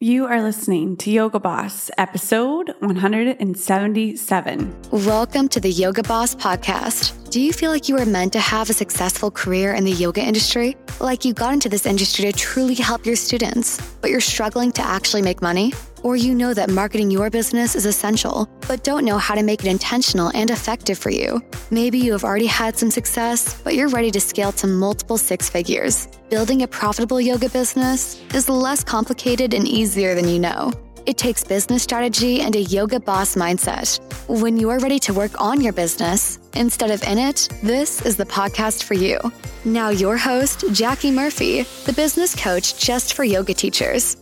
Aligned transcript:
You 0.00 0.26
are 0.26 0.40
listening 0.40 0.96
to 0.98 1.10
Yoga 1.10 1.40
Boss, 1.40 1.90
episode 1.98 2.72
177. 2.78 4.82
Welcome 4.92 5.48
to 5.48 5.58
the 5.58 5.72
Yoga 5.72 6.04
Boss 6.04 6.36
podcast. 6.36 7.28
Do 7.32 7.40
you 7.40 7.52
feel 7.52 7.72
like 7.72 7.88
you 7.88 7.96
were 7.96 8.06
meant 8.06 8.32
to 8.34 8.38
have 8.38 8.70
a 8.70 8.74
successful 8.74 9.32
career 9.32 9.74
in 9.74 9.84
the 9.84 9.90
yoga 9.90 10.20
industry? 10.20 10.76
Like 11.00 11.24
you 11.24 11.34
got 11.34 11.52
into 11.52 11.68
this 11.68 11.84
industry 11.84 12.26
to 12.26 12.32
truly 12.32 12.76
help 12.76 13.06
your 13.06 13.16
students, 13.16 13.80
but 14.00 14.12
you're 14.12 14.20
struggling 14.20 14.70
to 14.70 14.82
actually 14.82 15.22
make 15.22 15.42
money? 15.42 15.72
Or 16.02 16.16
you 16.16 16.34
know 16.34 16.54
that 16.54 16.70
marketing 16.70 17.10
your 17.10 17.30
business 17.30 17.74
is 17.74 17.86
essential, 17.86 18.48
but 18.66 18.84
don't 18.84 19.04
know 19.04 19.18
how 19.18 19.34
to 19.34 19.42
make 19.42 19.64
it 19.64 19.70
intentional 19.70 20.30
and 20.34 20.50
effective 20.50 20.98
for 20.98 21.10
you. 21.10 21.42
Maybe 21.70 21.98
you 21.98 22.12
have 22.12 22.24
already 22.24 22.46
had 22.46 22.76
some 22.76 22.90
success, 22.90 23.60
but 23.62 23.74
you're 23.74 23.88
ready 23.88 24.10
to 24.12 24.20
scale 24.20 24.52
to 24.52 24.66
multiple 24.66 25.18
six 25.18 25.48
figures. 25.48 26.08
Building 26.30 26.62
a 26.62 26.68
profitable 26.68 27.20
yoga 27.20 27.48
business 27.48 28.22
is 28.34 28.48
less 28.48 28.84
complicated 28.84 29.54
and 29.54 29.66
easier 29.66 30.14
than 30.14 30.28
you 30.28 30.38
know. 30.38 30.72
It 31.08 31.16
takes 31.16 31.42
business 31.42 31.82
strategy 31.82 32.42
and 32.42 32.54
a 32.54 32.60
yoga 32.60 33.00
boss 33.00 33.34
mindset. 33.34 33.98
When 34.28 34.58
you 34.58 34.68
are 34.68 34.78
ready 34.78 34.98
to 34.98 35.14
work 35.14 35.40
on 35.40 35.60
your 35.62 35.72
business 35.72 36.38
instead 36.54 36.90
of 36.90 37.02
in 37.04 37.16
it, 37.16 37.48
this 37.62 38.04
is 38.04 38.18
the 38.18 38.26
podcast 38.26 38.84
for 38.84 38.92
you. 38.92 39.18
Now, 39.64 39.88
your 39.88 40.18
host, 40.18 40.64
Jackie 40.72 41.10
Murphy, 41.10 41.62
the 41.86 41.94
business 41.94 42.34
coach 42.34 42.78
just 42.78 43.14
for 43.14 43.24
yoga 43.24 43.54
teachers. 43.54 44.18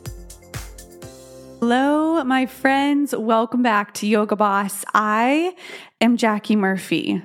Hello, 1.59 2.23
my 2.23 2.45
friends. 2.45 3.17
Welcome 3.17 3.63
back 3.63 3.95
to 3.95 4.07
Yoga 4.07 4.37
Boss. 4.37 4.85
I 4.93 5.57
am 6.03 6.19
Jackie 6.19 6.55
Murphy. 6.55 7.23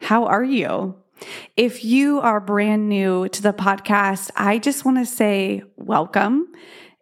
How 0.00 0.24
are 0.24 0.42
you? 0.42 0.96
If 1.54 1.84
you 1.84 2.18
are 2.20 2.40
brand 2.40 2.88
new 2.88 3.28
to 3.28 3.42
the 3.42 3.52
podcast, 3.52 4.30
I 4.36 4.58
just 4.58 4.86
want 4.86 4.98
to 4.98 5.06
say 5.06 5.64
welcome. 5.76 6.50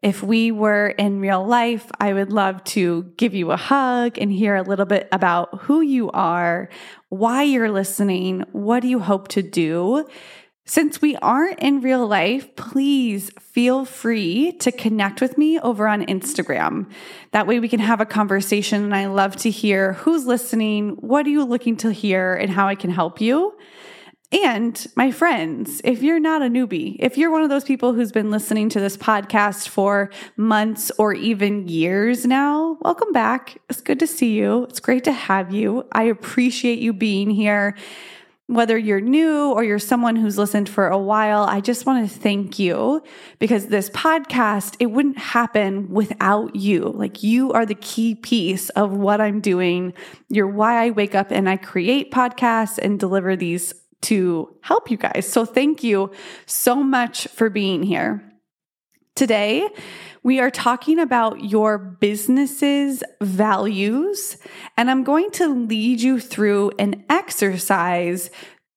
If 0.03 0.25
we 0.25 0.51
were 0.51 0.89
in 0.89 1.21
real 1.21 1.47
life, 1.47 1.89
I 2.01 2.13
would 2.13 2.33
love 2.33 2.65
to 2.65 3.05
give 3.17 3.33
you 3.33 3.53
a 3.53 3.57
hug 3.57 4.19
and 4.19 4.33
hear 4.33 4.57
a 4.57 4.63
little 4.63 4.85
bit 4.85 5.09
about 5.13 5.63
who 5.63 5.83
you 5.83 6.11
are, 6.11 6.69
why 7.11 7.45
you're 7.45 7.71
listening, 7.71 8.45
what 8.51 8.81
do 8.81 8.89
you 8.89 8.99
hope 8.99 9.29
to 9.29 9.43
do. 9.43 10.05
Since 10.65 11.03
we 11.03 11.17
aren't 11.17 11.59
in 11.59 11.81
real 11.81 12.07
life, 12.07 12.55
please 12.55 13.31
feel 13.41 13.85
free 13.85 14.53
to 14.61 14.71
connect 14.71 15.21
with 15.21 15.37
me 15.37 15.59
over 15.59 15.89
on 15.89 16.07
Instagram. 16.07 16.89
That 17.33 17.49
way 17.49 17.59
we 17.59 17.69
can 17.69 17.81
have 17.81 18.01
a 18.01 18.07
conversation 18.07 18.85
and 18.85 18.95
I 18.95 19.07
love 19.07 19.35
to 19.37 19.51
hear 19.51 19.95
who's 19.95 20.25
listening, 20.25 20.91
what 21.01 21.27
are 21.27 21.31
you 21.31 21.45
looking 21.45 21.77
to 21.79 21.91
hear, 21.91 22.35
and 22.35 22.49
how 22.49 22.69
I 22.69 22.77
can 22.77 22.91
help 22.91 23.21
you. 23.21 23.59
And 24.31 24.87
my 24.97 25.11
friends, 25.11 25.81
if 25.85 26.01
you're 26.03 26.21
not 26.21 26.43
a 26.43 26.47
newbie, 26.47 26.97
if 27.01 27.19
you're 27.19 27.33
one 27.33 27.43
of 27.43 27.51
those 27.51 27.65
people 27.65 27.93
who's 27.93 28.13
been 28.13 28.31
listening 28.31 28.69
to 28.71 28.81
this 28.81 28.97
podcast 28.97 29.69
for 29.69 30.11
months 30.37 30.93
or 30.97 31.13
even 31.13 31.67
years 31.67 32.25
now, 32.25 32.79
welcome 32.83 33.13
back. 33.13 33.59
It's 33.69 33.81
good 33.81 33.99
to 33.99 34.07
see 34.07 34.33
you. 34.33 34.63
It's 34.65 34.81
great 34.81 35.05
to 35.05 35.13
have 35.13 35.53
you. 35.53 35.87
I 35.93 36.05
appreciate 36.05 36.79
you 36.79 36.93
being 36.93 37.31
here 37.31 37.77
whether 38.55 38.77
you're 38.77 39.01
new 39.01 39.51
or 39.53 39.65
you're 39.65 39.79
someone 39.79 40.17
who's 40.17 40.39
listened 40.39 40.69
for 40.69 40.89
a 40.89 40.99
while, 40.99 41.45
I 41.45 41.61
just 41.61 41.87
want 41.87 42.09
to 42.09 42.19
thank 42.19 42.59
you 42.59 43.03
because 43.39 43.67
this 43.67 43.91
podcast, 43.91 44.77
it 44.79 44.87
wouldn't 44.87 45.19
happen 45.19 45.91
without 45.91 46.57
you. 46.57 46.85
Like 46.85 47.23
you 47.23 47.53
are 47.53 47.67
the 47.67 47.75
key 47.75 48.15
piece 48.15 48.69
of 48.71 48.93
what 48.93 49.21
I'm 49.21 49.41
doing. 49.41 49.95
You're 50.29 50.47
why 50.47 50.85
I 50.85 50.91
wake 50.91 51.15
up 51.15 51.31
and 51.31 51.49
I 51.49 51.57
create 51.57 52.11
podcasts 52.11 52.79
and 52.79 52.99
deliver 52.99 53.37
these 53.37 53.75
to 54.03 54.55
help 54.63 54.91
you 54.91 54.97
guys. 54.97 55.29
So 55.31 55.45
thank 55.45 55.83
you 55.83 56.11
so 56.47 56.83
much 56.83 57.29
for 57.29 57.49
being 57.49 57.83
here. 57.83 58.32
Today, 59.15 59.69
we 60.23 60.41
are 60.41 60.51
talking 60.51 60.99
about 60.99 61.45
your 61.45 61.77
business's 61.77 63.05
values, 63.21 64.39
and 64.79 64.91
I'm 64.91 65.05
going 65.05 65.31
to 65.33 65.55
lead 65.55 66.01
you 66.01 66.19
through 66.19 66.73
an 66.79 67.05
exercise 67.11 68.31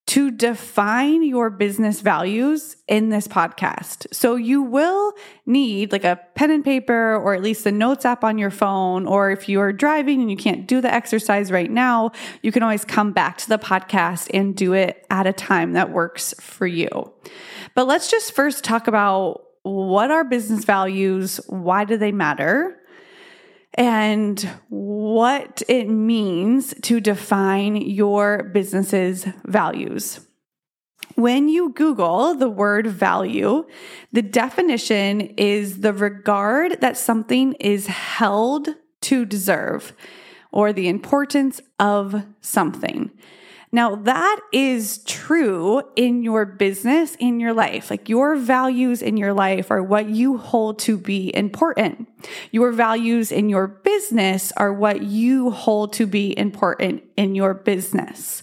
to 0.08 0.30
define 0.30 1.24
your 1.24 1.50
business 1.50 2.00
values 2.00 2.76
in 2.86 3.08
this 3.08 3.26
podcast. 3.26 4.06
So 4.12 4.36
you 4.36 4.62
will 4.62 5.14
need 5.46 5.90
like 5.90 6.04
a 6.04 6.20
pen 6.34 6.50
and 6.50 6.64
paper 6.64 7.16
or 7.16 7.34
at 7.34 7.42
least 7.42 7.66
a 7.66 7.72
notes 7.72 8.04
app 8.04 8.22
on 8.22 8.38
your 8.38 8.50
phone. 8.50 9.06
Or 9.06 9.30
if 9.30 9.48
you 9.48 9.58
are 9.60 9.72
driving 9.72 10.20
and 10.20 10.30
you 10.30 10.36
can't 10.36 10.68
do 10.68 10.80
the 10.80 10.92
exercise 10.92 11.50
right 11.50 11.70
now, 11.70 12.12
you 12.42 12.52
can 12.52 12.62
always 12.62 12.84
come 12.84 13.12
back 13.12 13.38
to 13.38 13.48
the 13.48 13.58
podcast 13.58 14.30
and 14.32 14.54
do 14.54 14.74
it 14.74 15.04
at 15.10 15.26
a 15.26 15.32
time 15.32 15.72
that 15.72 15.90
works 15.90 16.34
for 16.40 16.66
you. 16.66 16.88
But 17.74 17.88
let's 17.88 18.08
just 18.08 18.32
first 18.32 18.62
talk 18.62 18.86
about 18.86 19.45
what 19.66 20.12
are 20.12 20.22
business 20.22 20.64
values? 20.64 21.40
Why 21.48 21.84
do 21.84 21.96
they 21.96 22.12
matter? 22.12 22.78
And 23.74 24.40
what 24.68 25.62
it 25.68 25.88
means 25.88 26.72
to 26.82 27.00
define 27.00 27.76
your 27.76 28.44
business's 28.44 29.26
values. 29.44 30.20
When 31.16 31.48
you 31.48 31.70
Google 31.70 32.34
the 32.34 32.48
word 32.48 32.86
value, 32.86 33.66
the 34.12 34.22
definition 34.22 35.20
is 35.36 35.80
the 35.80 35.92
regard 35.92 36.80
that 36.80 36.96
something 36.96 37.54
is 37.54 37.86
held 37.86 38.68
to 39.02 39.24
deserve 39.24 39.94
or 40.52 40.72
the 40.72 40.88
importance 40.88 41.60
of 41.78 42.24
something. 42.40 43.10
Now, 43.72 43.96
that 43.96 44.40
is 44.52 44.98
true 44.98 45.82
in 45.96 46.22
your 46.22 46.44
business, 46.44 47.16
in 47.18 47.40
your 47.40 47.52
life. 47.52 47.90
Like 47.90 48.08
your 48.08 48.36
values 48.36 49.02
in 49.02 49.16
your 49.16 49.32
life 49.32 49.70
are 49.70 49.82
what 49.82 50.08
you 50.08 50.38
hold 50.38 50.78
to 50.80 50.96
be 50.96 51.34
important. 51.34 52.08
Your 52.52 52.72
values 52.72 53.32
in 53.32 53.48
your 53.48 53.66
business 53.66 54.52
are 54.56 54.72
what 54.72 55.02
you 55.02 55.50
hold 55.50 55.92
to 55.94 56.06
be 56.06 56.36
important 56.38 57.02
in 57.16 57.34
your 57.34 57.54
business. 57.54 58.42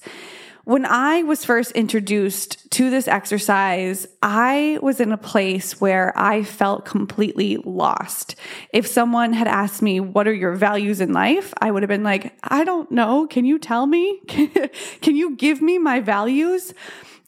When 0.66 0.86
I 0.86 1.24
was 1.24 1.44
first 1.44 1.72
introduced 1.72 2.72
to 2.72 2.90
this 2.90 3.10
exercise, 3.10 4.08
I 4.22 4.80
was 4.82 5.02
in 5.02 5.12
a 5.12 5.18
place 5.18 5.82
where 5.82 6.18
I 6.18 6.44
felt 6.44 6.86
completely 6.86 7.58
lost. 7.66 8.38
If 8.72 8.88
someone 8.88 9.34
had 9.34 9.48
asked 9.48 9.82
me, 9.82 10.00
What 10.00 10.26
are 10.26 10.34
your 10.34 10.56
values 10.56 11.02
in 11.02 11.12
life? 11.12 11.54
I 11.60 11.70
would 11.70 11.84
have 11.84 11.90
been 11.90 12.04
like, 12.04 12.34
I 12.44 12.64
don't 12.64 12.90
know. 12.92 13.28
Can 13.28 13.44
you 13.44 13.60
tell 13.60 13.86
me? 13.86 14.20
Can 15.02 15.18
you 15.18 15.36
give 15.36 15.62
me 15.62 15.80
my 15.80 16.00
values? 16.00 16.74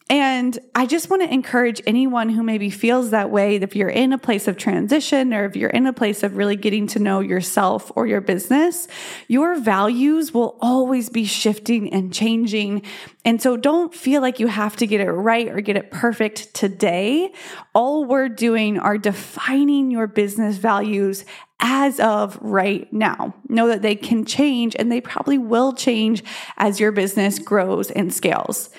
And 0.08 0.56
I 0.72 0.86
just 0.86 1.10
want 1.10 1.22
to 1.22 1.32
encourage 1.32 1.82
anyone 1.84 2.28
who 2.28 2.44
maybe 2.44 2.70
feels 2.70 3.10
that 3.10 3.30
way, 3.30 3.56
if 3.56 3.74
you're 3.74 3.88
in 3.88 4.12
a 4.12 4.18
place 4.18 4.46
of 4.46 4.56
transition 4.56 5.34
or 5.34 5.46
if 5.46 5.56
you're 5.56 5.70
in 5.70 5.86
a 5.86 5.92
place 5.92 6.22
of 6.22 6.36
really 6.36 6.54
getting 6.54 6.86
to 6.88 7.00
know 7.00 7.18
yourself 7.18 7.90
or 7.96 8.06
your 8.06 8.20
business, 8.20 8.86
your 9.26 9.58
values 9.58 10.32
will 10.32 10.58
always 10.60 11.10
be 11.10 11.24
shifting 11.24 11.92
and 11.92 12.14
changing. 12.14 12.82
And 13.24 13.42
so 13.42 13.56
don't 13.56 13.92
feel 13.92 14.22
like 14.22 14.38
you 14.38 14.46
have 14.46 14.76
to 14.76 14.86
get 14.86 15.00
it 15.00 15.10
right 15.10 15.48
or 15.48 15.60
get 15.60 15.76
it 15.76 15.90
perfect 15.90 16.54
today. 16.54 17.32
All 17.74 18.04
we're 18.04 18.28
doing 18.28 18.78
are 18.78 18.98
defining 18.98 19.90
your 19.90 20.06
business 20.06 20.56
values 20.56 21.24
as 21.58 21.98
of 21.98 22.38
right 22.40 22.92
now. 22.92 23.34
Know 23.48 23.66
that 23.66 23.82
they 23.82 23.96
can 23.96 24.24
change 24.24 24.76
and 24.78 24.92
they 24.92 25.00
probably 25.00 25.38
will 25.38 25.72
change 25.72 26.22
as 26.58 26.78
your 26.78 26.92
business 26.92 27.40
grows 27.40 27.90
and 27.90 28.14
scales. 28.14 28.70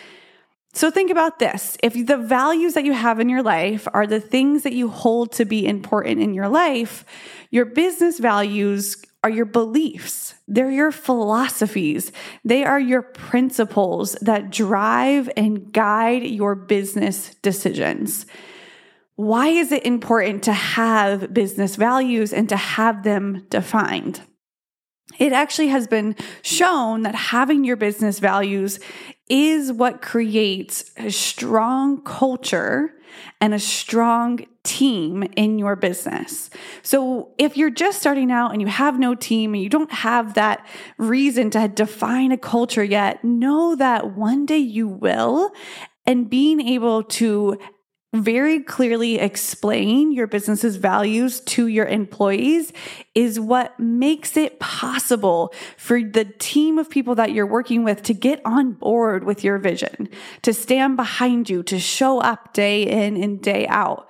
So 0.73 0.91
think 0.91 1.09
about 1.09 1.39
this. 1.39 1.77
If 1.81 2.05
the 2.05 2.17
values 2.17 2.73
that 2.75 2.85
you 2.85 2.93
have 2.93 3.19
in 3.19 3.29
your 3.29 3.41
life 3.41 3.87
are 3.93 4.05
the 4.05 4.19
things 4.19 4.63
that 4.63 4.73
you 4.73 4.89
hold 4.89 5.31
to 5.33 5.45
be 5.45 5.65
important 5.65 6.21
in 6.21 6.33
your 6.33 6.49
life, 6.49 7.03
your 7.49 7.65
business 7.65 8.19
values 8.19 8.97
are 9.23 9.29
your 9.29 9.45
beliefs. 9.45 10.35
They're 10.47 10.69
your 10.69 10.91
philosophies. 10.91 12.11
They 12.45 12.63
are 12.63 12.79
your 12.79 13.01
principles 13.01 14.13
that 14.21 14.51
drive 14.51 15.29
and 15.35 15.73
guide 15.73 16.23
your 16.23 16.55
business 16.55 17.35
decisions. 17.41 18.25
Why 19.15 19.47
is 19.47 19.71
it 19.71 19.85
important 19.85 20.43
to 20.43 20.53
have 20.53 21.33
business 21.33 21.75
values 21.75 22.31
and 22.31 22.47
to 22.49 22.55
have 22.55 23.03
them 23.03 23.47
defined? 23.49 24.21
It 25.17 25.33
actually 25.33 25.69
has 25.69 25.87
been 25.87 26.15
shown 26.41 27.01
that 27.03 27.15
having 27.15 27.63
your 27.63 27.75
business 27.75 28.19
values 28.19 28.79
is 29.29 29.71
what 29.71 30.01
creates 30.01 30.91
a 30.97 31.11
strong 31.11 32.01
culture 32.03 32.93
and 33.41 33.53
a 33.53 33.59
strong 33.59 34.45
team 34.63 35.23
in 35.35 35.57
your 35.57 35.75
business. 35.75 36.49
So 36.81 37.33
if 37.37 37.57
you're 37.57 37.69
just 37.69 37.99
starting 37.99 38.31
out 38.31 38.51
and 38.51 38.61
you 38.61 38.67
have 38.67 38.99
no 38.99 39.15
team 39.15 39.53
and 39.53 39.63
you 39.63 39.69
don't 39.69 39.91
have 39.91 40.33
that 40.33 40.65
reason 40.97 41.49
to 41.51 41.67
define 41.67 42.31
a 42.31 42.37
culture 42.37 42.83
yet, 42.83 43.23
know 43.23 43.75
that 43.75 44.15
one 44.15 44.45
day 44.45 44.57
you 44.57 44.87
will. 44.87 45.51
And 46.05 46.29
being 46.29 46.61
able 46.61 47.03
to 47.03 47.57
very 48.13 48.61
clearly 48.61 49.19
explain 49.19 50.11
your 50.13 50.27
business's 50.27 50.77
values 50.77 51.41
to 51.41 51.67
your 51.67 51.85
employees 51.85 52.71
is 53.13 53.39
what 53.39 53.77
makes 53.79 54.37
it 54.37 54.59
possible 54.59 55.53
for 55.75 56.01
the 56.01 56.23
team 56.23 56.77
of 56.77 56.89
people 56.89 57.15
that 57.15 57.31
you're 57.33 57.45
working 57.45 57.83
with 57.83 58.01
to 58.03 58.13
get 58.13 58.41
on 58.45 58.71
board 58.71 59.25
with 59.25 59.43
your 59.43 59.57
vision, 59.57 60.07
to 60.41 60.53
stand 60.53 60.95
behind 60.95 61.49
you, 61.49 61.63
to 61.63 61.79
show 61.79 62.19
up 62.19 62.53
day 62.53 62.83
in 62.83 63.21
and 63.21 63.41
day 63.41 63.67
out. 63.67 64.09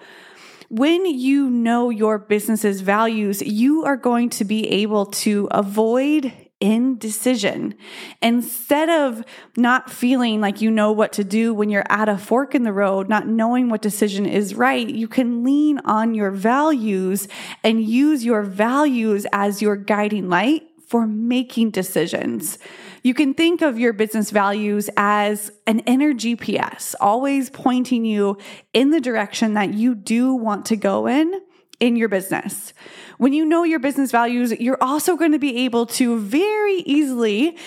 when 0.69 1.05
you 1.05 1.49
know 1.49 1.89
your 1.89 2.19
business's 2.19 2.81
values, 2.81 3.41
you 3.41 3.85
are 3.85 3.95
going 3.95 4.29
to 4.29 4.43
be 4.43 4.67
able 4.67 5.05
to 5.05 5.47
avoid 5.51 6.31
indecision. 6.59 7.75
Instead 8.21 8.89
of 8.89 9.23
not 9.55 9.91
feeling 9.91 10.41
like 10.41 10.61
you 10.61 10.71
know 10.71 10.91
what 10.91 11.13
to 11.13 11.23
do 11.23 11.53
when 11.53 11.69
you're 11.69 11.85
at 11.89 12.09
a 12.09 12.17
fork 12.17 12.55
in 12.55 12.63
the 12.63 12.73
road, 12.73 13.07
not 13.07 13.27
knowing 13.27 13.69
what 13.69 13.81
decision 13.81 14.25
is 14.25 14.55
right, 14.55 14.89
you 14.89 15.07
can 15.07 15.43
lean 15.43 15.79
on 15.85 16.13
your 16.13 16.31
values 16.31 17.27
and 17.63 17.83
use 17.83 18.25
your 18.25 18.41
values 18.41 19.25
as 19.31 19.61
your 19.61 19.75
guiding 19.75 20.29
light 20.29 20.63
for 20.87 21.05
making 21.05 21.69
decisions. 21.69 22.57
You 23.03 23.13
can 23.13 23.33
think 23.33 23.61
of 23.61 23.77
your 23.77 23.93
business 23.93 24.31
values 24.31 24.89
as 24.97 25.51
an 25.67 25.79
inner 25.79 26.13
GPS, 26.13 26.95
always 26.99 27.49
pointing 27.49 28.05
you 28.05 28.37
in 28.73 28.89
the 28.89 29.01
direction 29.01 29.53
that 29.53 29.73
you 29.73 29.95
do 29.95 30.33
want 30.33 30.65
to 30.67 30.75
go 30.75 31.07
in 31.07 31.31
in 31.79 31.95
your 31.95 32.09
business. 32.09 32.73
When 33.17 33.33
you 33.33 33.45
know 33.45 33.63
your 33.63 33.79
business 33.79 34.11
values, 34.11 34.51
you're 34.59 34.81
also 34.81 35.15
going 35.15 35.31
to 35.31 35.39
be 35.39 35.65
able 35.65 35.87
to 35.87 36.19
very 36.19 36.77
easily 36.85 37.57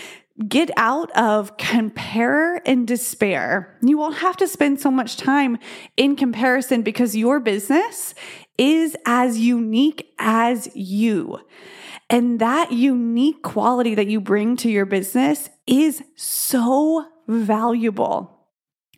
get 0.49 0.71
out 0.77 1.11
of 1.13 1.57
compare 1.57 2.57
and 2.67 2.87
despair. 2.87 3.77
You 3.83 3.99
won't 3.99 4.17
have 4.19 4.37
to 4.39 4.49
spend 4.49 4.81
so 4.81 4.91
much 4.91 5.17
time 5.17 5.59
in 5.97 6.17
comparison 6.17 6.83
because 6.83 7.17
your 7.17 7.41
business 7.41 8.15
is 8.57 8.97
as 9.07 9.39
unique 9.39 10.13
as 10.19 10.69
you. 10.75 11.41
And 12.09 12.41
that 12.41 12.73
unique 12.73 13.43
quality 13.43 13.95
that 13.95 14.07
you 14.07 14.21
bring 14.21 14.57
to 14.59 14.71
your 14.71 14.87
business 14.87 15.49
is 15.67 16.03
so 16.17 17.07
valuable. 17.29 18.40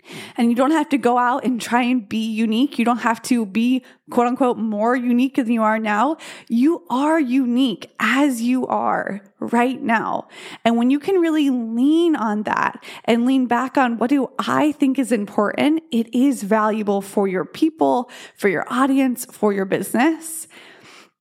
And 0.37 0.49
you 0.49 0.56
don't 0.56 0.70
have 0.70 0.88
to 0.90 0.99
go 0.99 1.19
out 1.19 1.44
and 1.44 1.60
try 1.60 1.82
and 1.82 2.08
be 2.08 2.31
unique. 2.31 2.78
You 2.78 2.84
don't 2.84 2.99
have 2.99 3.20
to 3.22 3.44
be 3.44 3.84
quote 4.10 4.26
unquote 4.26 4.56
more 4.56 4.96
unique 4.96 5.37
than 5.37 5.50
you 5.50 5.62
are 5.62 5.78
now. 5.78 6.16
You 6.49 6.84
are 6.90 7.20
unique 7.20 7.90
as 8.00 8.40
you 8.40 8.66
are 8.66 9.20
right 9.38 9.81
now. 9.81 10.28
And 10.64 10.76
when 10.76 10.90
you 10.90 10.99
can 10.99 11.16
really 11.16 11.50
lean 11.50 12.16
on 12.16 12.44
that 12.44 12.82
and 13.04 13.26
lean 13.26 13.46
back 13.46 13.76
on 13.76 13.99
what 13.99 14.10
do 14.10 14.31
I 14.38 14.72
think 14.72 14.99
is 14.99 15.12
important, 15.12 15.82
it 15.90 16.12
is 16.14 16.43
valuable 16.43 17.02
for 17.02 17.28
your 17.28 17.44
people, 17.44 18.10
for 18.37 18.49
your 18.49 18.64
audience, 18.69 19.26
for 19.26 19.52
your 19.52 19.66
business. 19.66 20.49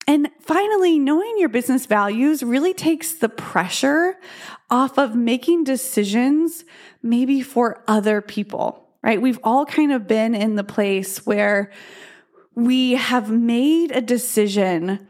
And 0.08 0.30
finally, 0.40 1.00
knowing 1.00 1.36
your 1.38 1.50
business 1.50 1.86
values 1.86 2.44
really 2.44 2.74
takes 2.74 3.14
the 3.14 3.30
pressure 3.30 4.18
off 4.70 4.98
of 4.98 5.16
making 5.16 5.64
decisions 5.64 6.66
maybe 7.04 7.42
for 7.42 7.84
other 7.88 8.22
people, 8.22 8.90
right? 9.04 9.22
We've 9.22 9.40
all 9.44 9.66
kind 9.66 9.92
of 9.92 10.08
been 10.08 10.34
in 10.34 10.56
the 10.56 10.64
place 10.64 11.26
where 11.26 11.72
we 12.56 12.94
have 12.94 13.30
made 13.30 13.92
a 13.92 14.02
decision 14.02 15.08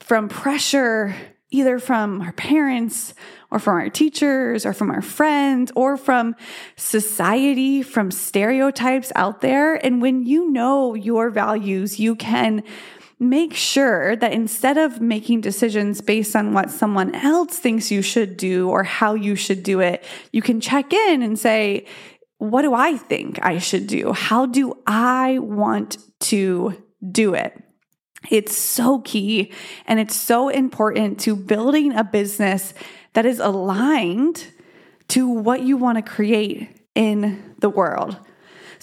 from 0.00 0.28
pressure, 0.28 1.14
either 1.50 1.78
from 1.78 2.20
our 2.20 2.32
parents 2.32 3.14
or 3.50 3.58
from 3.58 3.76
our 3.76 3.88
teachers 3.88 4.66
or 4.66 4.72
from 4.72 4.90
our 4.90 5.02
friends 5.02 5.70
or 5.76 5.96
from 5.96 6.34
society, 6.76 7.82
from 7.82 8.10
stereotypes 8.10 9.12
out 9.14 9.40
there. 9.40 9.74
And 9.74 10.02
when 10.02 10.24
you 10.24 10.50
know 10.50 10.94
your 10.94 11.30
values, 11.30 12.00
you 12.00 12.16
can 12.16 12.64
make 13.28 13.54
sure 13.54 14.16
that 14.16 14.32
instead 14.32 14.78
of 14.78 15.00
making 15.00 15.40
decisions 15.40 16.00
based 16.00 16.36
on 16.36 16.52
what 16.52 16.70
someone 16.70 17.14
else 17.14 17.58
thinks 17.58 17.90
you 17.90 18.02
should 18.02 18.36
do 18.36 18.68
or 18.68 18.84
how 18.84 19.14
you 19.14 19.36
should 19.36 19.62
do 19.62 19.80
it, 19.80 20.04
you 20.32 20.42
can 20.42 20.60
check 20.60 20.92
in 20.92 21.22
and 21.22 21.38
say, 21.38 21.86
what 22.38 22.62
do 22.62 22.74
I 22.74 22.96
think 22.96 23.38
I 23.44 23.58
should 23.58 23.86
do? 23.86 24.12
How 24.12 24.46
do 24.46 24.74
I 24.86 25.38
want 25.38 25.98
to 26.20 26.82
do 27.10 27.34
it? 27.34 27.60
It's 28.30 28.56
so 28.56 29.00
key 29.00 29.52
and 29.86 30.00
it's 30.00 30.16
so 30.16 30.48
important 30.48 31.20
to 31.20 31.36
building 31.36 31.94
a 31.94 32.04
business 32.04 32.74
that 33.12 33.26
is 33.26 33.38
aligned 33.38 34.46
to 35.08 35.28
what 35.28 35.62
you 35.62 35.76
want 35.76 35.98
to 35.98 36.02
create 36.02 36.68
in 36.94 37.54
the 37.58 37.68
world. 37.68 38.16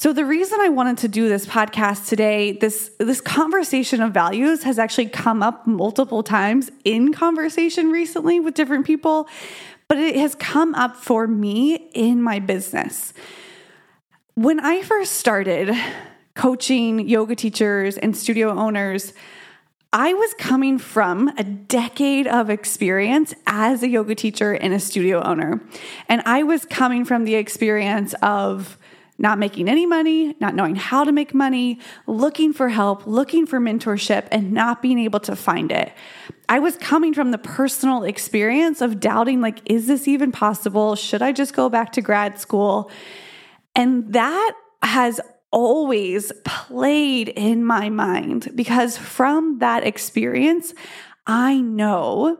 So 0.01 0.13
the 0.13 0.25
reason 0.25 0.59
I 0.59 0.69
wanted 0.69 0.97
to 0.97 1.07
do 1.07 1.29
this 1.29 1.45
podcast 1.45 2.07
today, 2.07 2.53
this 2.53 2.89
this 2.97 3.21
conversation 3.21 4.01
of 4.01 4.11
values 4.11 4.63
has 4.63 4.79
actually 4.79 5.09
come 5.09 5.43
up 5.43 5.67
multiple 5.67 6.23
times 6.23 6.71
in 6.83 7.13
conversation 7.13 7.91
recently 7.91 8.39
with 8.39 8.55
different 8.55 8.87
people, 8.87 9.27
but 9.87 9.99
it 9.99 10.15
has 10.15 10.33
come 10.33 10.73
up 10.73 10.95
for 10.95 11.27
me 11.27 11.75
in 11.93 12.19
my 12.19 12.39
business. 12.39 13.13
When 14.33 14.59
I 14.59 14.81
first 14.81 15.17
started 15.17 15.71
coaching 16.33 17.07
yoga 17.07 17.35
teachers 17.35 17.95
and 17.95 18.17
studio 18.17 18.49
owners, 18.49 19.13
I 19.93 20.15
was 20.15 20.33
coming 20.33 20.79
from 20.79 21.27
a 21.37 21.43
decade 21.43 22.25
of 22.25 22.49
experience 22.49 23.35
as 23.45 23.83
a 23.83 23.87
yoga 23.87 24.15
teacher 24.15 24.53
and 24.53 24.73
a 24.73 24.79
studio 24.79 25.21
owner. 25.21 25.61
And 26.09 26.23
I 26.25 26.41
was 26.41 26.65
coming 26.65 27.05
from 27.05 27.23
the 27.25 27.35
experience 27.35 28.15
of 28.23 28.79
not 29.21 29.37
making 29.37 29.69
any 29.69 29.85
money, 29.85 30.35
not 30.39 30.55
knowing 30.55 30.75
how 30.75 31.03
to 31.03 31.11
make 31.11 31.33
money, 31.33 31.79
looking 32.07 32.51
for 32.51 32.69
help, 32.69 33.05
looking 33.05 33.45
for 33.45 33.59
mentorship, 33.59 34.27
and 34.31 34.51
not 34.51 34.81
being 34.81 34.97
able 34.97 35.19
to 35.19 35.35
find 35.35 35.71
it. 35.71 35.93
I 36.49 36.59
was 36.59 36.75
coming 36.77 37.13
from 37.13 37.31
the 37.31 37.37
personal 37.37 38.03
experience 38.03 38.81
of 38.81 38.99
doubting, 38.99 39.39
like, 39.39 39.59
is 39.65 39.87
this 39.87 40.07
even 40.07 40.31
possible? 40.31 40.95
Should 40.95 41.21
I 41.21 41.31
just 41.31 41.53
go 41.53 41.69
back 41.69 41.93
to 41.93 42.01
grad 42.01 42.39
school? 42.39 42.89
And 43.75 44.11
that 44.13 44.53
has 44.81 45.21
always 45.51 46.31
played 46.43 47.29
in 47.29 47.63
my 47.63 47.89
mind 47.89 48.51
because 48.55 48.97
from 48.97 49.59
that 49.59 49.85
experience, 49.85 50.73
I 51.27 51.61
know 51.61 52.39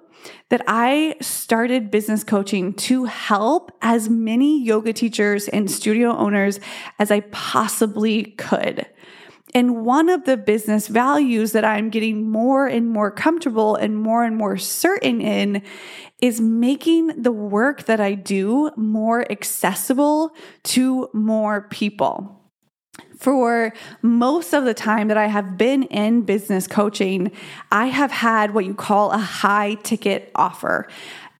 that 0.50 0.62
I 0.68 1.16
started 1.22 1.92
business 1.92 2.24
coaching 2.24 2.74
to 2.74 3.06
help 3.06 3.72
as 3.82 4.10
many 4.10 4.64
yoga 4.64 4.94
teachers 4.94 5.48
and 5.48 5.70
studio 5.70 6.16
owners 6.16 6.60
as 7.00 7.12
I 7.12 7.22
possibly 7.32 8.24
could. 8.24 8.86
And 9.54 9.86
one 9.86 10.10
of 10.10 10.26
the 10.26 10.38
business 10.38 10.88
values 10.88 11.52
that 11.52 11.66
I'm 11.66 11.90
getting 11.90 12.30
more 12.30 12.68
and 12.68 12.90
more 12.90 13.12
comfortable 13.12 13.76
and 13.76 13.98
more 13.98 14.24
and 14.24 14.38
more 14.38 14.58
certain 14.58 15.20
in 15.22 15.62
is 16.22 16.40
making 16.40 17.08
the 17.22 17.32
work 17.32 17.84
that 17.86 18.00
I 18.00 18.14
do 18.14 18.72
more 18.78 19.30
accessible 19.32 20.34
to 20.64 21.10
more 21.14 21.68
people 21.70 22.41
for 23.22 23.72
most 24.02 24.52
of 24.52 24.66
the 24.66 24.74
time 24.74 25.08
that 25.10 25.18
I 25.18 25.28
have 25.28 25.56
been 25.56 25.84
in 25.84 26.24
business 26.24 26.66
coaching, 26.66 27.32
I 27.72 27.86
have 27.86 28.12
had 28.12 28.56
what 28.56 28.66
you 28.66 28.74
call 28.74 29.12
a 29.12 29.20
high 29.20 29.76
ticket 29.76 30.32
offer, 30.34 30.88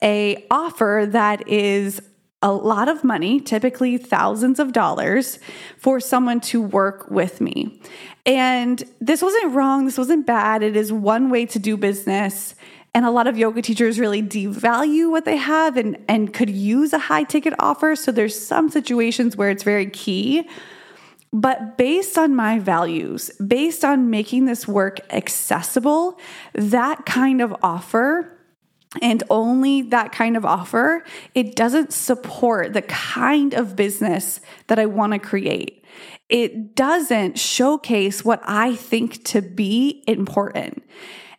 a 0.04 0.46
offer 0.52 1.08
that 1.10 1.48
is 1.48 2.00
a 2.44 2.52
lot 2.52 2.88
of 2.88 3.04
money, 3.04 3.40
typically 3.40 3.98
thousands 3.98 4.60
of 4.60 4.74
dollars, 4.74 5.40
for 5.78 6.00
someone 6.00 6.40
to 6.42 6.62
work 6.62 7.10
with 7.10 7.42
me. 7.42 7.82
And 8.28 8.84
this 9.00 9.24
wasn't 9.24 9.54
wrong, 9.56 9.86
this 9.86 9.98
wasn't 9.98 10.28
bad. 10.28 10.62
It 10.62 10.76
is 10.76 10.94
one 10.94 11.32
way 11.32 11.48
to 11.48 11.58
do 11.58 11.78
business. 11.78 12.54
And 12.94 13.06
a 13.06 13.12
lot 13.12 13.26
of 13.26 13.40
yoga 13.40 13.64
teachers 13.64 14.00
really 14.00 14.22
devalue 14.22 15.10
what 15.10 15.26
they 15.26 15.38
have 15.38 15.78
and, 15.78 15.98
and 16.08 16.32
could 16.32 16.50
use 16.50 16.94
a 16.94 17.00
high 17.00 17.24
ticket 17.24 17.56
offer. 17.58 17.96
So 17.96 18.12
there's 18.12 18.40
some 18.40 18.70
situations 18.70 19.36
where 19.36 19.50
it's 19.50 19.64
very 19.64 19.90
key. 19.90 20.48
But 21.34 21.78
based 21.78 22.18
on 22.18 22.36
my 22.36 22.60
values, 22.60 23.30
based 23.46 23.86
on 23.86 24.10
making 24.10 24.46
this 24.46 24.68
work 24.68 25.00
accessible, 25.14 26.20
that 26.54 27.06
kind 27.06 27.42
of 27.42 27.56
offer 27.64 28.38
and 29.02 29.24
only 29.30 29.84
that 29.84 30.12
kind 30.12 30.36
of 30.36 30.46
offer, 30.46 31.06
it 31.34 31.56
doesn't 31.56 31.94
support 31.94 32.74
the 32.74 32.82
kind 32.82 33.54
of 33.54 33.78
business 33.78 34.42
that 34.68 34.78
I 34.78 34.86
want 34.86 35.14
to 35.14 35.20
create. 35.20 35.86
It 36.28 36.76
doesn't 36.76 37.40
showcase 37.40 38.26
what 38.26 38.42
I 38.46 38.76
think 38.76 39.24
to 39.26 39.42
be 39.42 40.04
important 40.08 40.84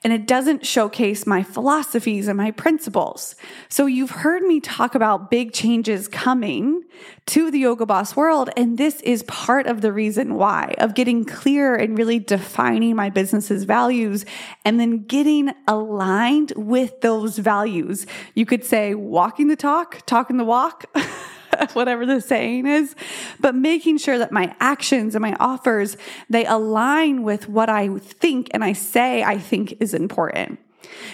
and 0.05 0.13
it 0.13 0.27
doesn't 0.27 0.67
showcase 0.67 1.27
my 1.27 1.43
philosophies 1.43 2.27
and 2.27 2.37
my 2.37 2.51
principles. 2.51 3.37
So 3.69 3.87
you've 3.87 4.11
heard 4.11 4.43
me 4.43 4.59
talk 4.59 4.95
about 4.95 5.31
big 5.31 5.53
changes 5.53 6.09
coming 6.09 6.83
to 7.27 7.51
the 7.51 7.61
yoga 7.61 7.87
boss 7.87 8.17
world. 8.17 8.51
And 8.57 8.79
this 8.79 9.01
is 9.03 9.23
part 9.25 9.67
of 9.67 9.81
the 9.81 9.93
reason 9.93 10.35
why 10.35 10.75
of 10.79 10.95
getting 10.95 11.25
clear 11.25 11.75
and 11.75 11.97
really 11.97 12.19
defining 12.19 12.97
my 12.97 13.11
business's 13.11 13.65
values 13.65 14.25
and 14.65 14.81
then 14.81 15.05
getting 15.05 15.53
aligned 15.69 16.53
with 16.57 17.01
those 17.01 17.39
values. 17.39 18.07
You 18.35 18.45
could 18.45 18.65
say 18.65 18.95
walking 18.95 19.49
the 19.49 19.57
talk, 19.57 20.05
talking 20.07 20.37
the 20.37 20.45
walk. 20.45 20.85
whatever 21.73 22.07
the 22.07 22.21
saying 22.21 22.67
is, 22.67 22.95
but 23.41 23.55
making 23.55 23.99
sure 23.99 24.19
that 24.19 24.33
my 24.33 24.55
actions 24.61 25.15
and 25.15 25.23
my 25.23 25.37
offers, 25.41 25.97
they 26.29 26.45
align 26.47 27.23
with 27.23 27.49
what 27.49 27.69
I 27.69 27.99
think 27.99 28.49
and 28.53 28.65
I 28.65 28.73
say 28.73 29.23
I 29.23 29.39
think 29.39 29.75
is 29.81 29.95
important. 29.95 30.59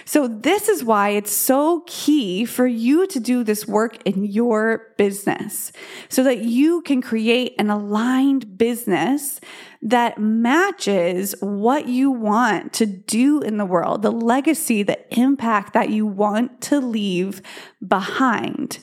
So, 0.04 0.26
this 0.26 0.68
is 0.68 0.82
why 0.82 1.10
it's 1.10 1.32
so 1.32 1.84
key 1.86 2.44
for 2.44 2.66
you 2.66 3.06
to 3.08 3.20
do 3.20 3.44
this 3.44 3.68
work 3.68 4.02
in 4.04 4.24
your 4.24 4.92
business 4.96 5.72
so 6.08 6.24
that 6.24 6.38
you 6.38 6.82
can 6.82 7.02
create 7.02 7.54
an 7.58 7.70
aligned 7.70 8.58
business 8.58 9.40
that 9.82 10.18
matches 10.18 11.34
what 11.40 11.86
you 11.86 12.10
want 12.10 12.72
to 12.74 12.86
do 12.86 13.40
in 13.40 13.58
the 13.58 13.66
world, 13.66 14.02
the 14.02 14.10
legacy, 14.10 14.82
the 14.82 14.98
impact 15.16 15.74
that 15.74 15.90
you 15.90 16.06
want 16.06 16.60
to 16.62 16.80
leave 16.80 17.42
behind. 17.86 18.80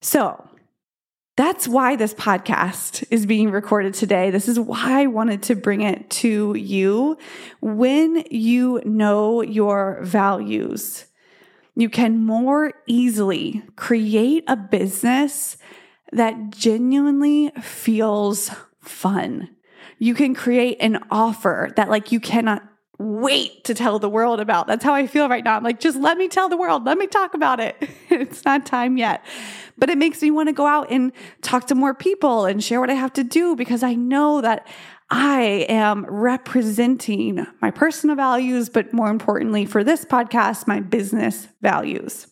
So, 0.00 0.44
that's 1.36 1.66
why 1.66 1.96
this 1.96 2.12
podcast 2.12 3.04
is 3.10 3.24
being 3.24 3.50
recorded 3.50 3.94
today. 3.94 4.30
This 4.30 4.48
is 4.48 4.60
why 4.60 5.02
I 5.02 5.06
wanted 5.06 5.42
to 5.44 5.54
bring 5.54 5.80
it 5.80 6.10
to 6.10 6.54
you. 6.54 7.16
When 7.60 8.24
you 8.30 8.82
know 8.84 9.40
your 9.40 10.00
values, 10.02 11.06
you 11.74 11.88
can 11.88 12.22
more 12.24 12.74
easily 12.86 13.62
create 13.76 14.44
a 14.46 14.56
business 14.56 15.56
that 16.12 16.50
genuinely 16.50 17.50
feels 17.62 18.50
fun. 18.80 19.48
You 19.98 20.14
can 20.14 20.34
create 20.34 20.76
an 20.80 21.02
offer 21.10 21.72
that 21.76 21.88
like 21.88 22.12
you 22.12 22.20
cannot 22.20 22.62
wait 23.02 23.64
to 23.64 23.74
tell 23.74 23.98
the 23.98 24.08
world 24.08 24.40
about. 24.40 24.66
That's 24.66 24.84
how 24.84 24.94
I 24.94 25.06
feel 25.06 25.28
right 25.28 25.44
now. 25.44 25.56
I'm 25.56 25.64
like, 25.64 25.80
just 25.80 25.98
let 25.98 26.16
me 26.16 26.28
tell 26.28 26.48
the 26.48 26.56
world, 26.56 26.84
let 26.84 26.98
me 26.98 27.06
talk 27.06 27.34
about 27.34 27.60
it. 27.60 27.76
it's 28.10 28.44
not 28.44 28.66
time 28.66 28.96
yet. 28.96 29.24
But 29.76 29.90
it 29.90 29.98
makes 29.98 30.22
me 30.22 30.30
want 30.30 30.48
to 30.48 30.52
go 30.52 30.66
out 30.66 30.90
and 30.90 31.12
talk 31.40 31.66
to 31.68 31.74
more 31.74 31.94
people 31.94 32.44
and 32.44 32.62
share 32.62 32.80
what 32.80 32.90
I 32.90 32.94
have 32.94 33.12
to 33.14 33.24
do 33.24 33.56
because 33.56 33.82
I 33.82 33.94
know 33.94 34.40
that 34.40 34.66
I 35.10 35.66
am 35.68 36.06
representing 36.06 37.46
my 37.60 37.70
personal 37.70 38.16
values, 38.16 38.68
but 38.68 38.92
more 38.92 39.10
importantly 39.10 39.66
for 39.66 39.84
this 39.84 40.04
podcast, 40.04 40.66
my 40.66 40.80
business 40.80 41.48
values. 41.60 42.28